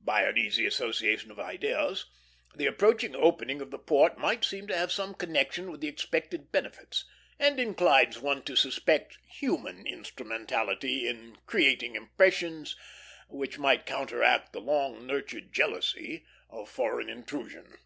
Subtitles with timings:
[0.00, 2.06] By an easy association of ideas,
[2.56, 6.50] the approaching opening of the port might seem to have some connection with the expected
[6.50, 7.04] benefits,
[7.38, 12.74] and inclines one to suspect human instrumentality in creating impressions
[13.28, 17.78] which might counteract the long nurtured jealousy of foreign intrusion.